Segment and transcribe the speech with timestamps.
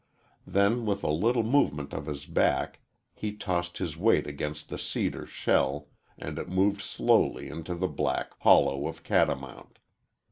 [0.47, 2.79] Then, with a little movement of his back,
[3.13, 8.31] he tossed his weight against the cedar shell and it moved slowly into the black
[8.39, 9.77] hollow of Catamount.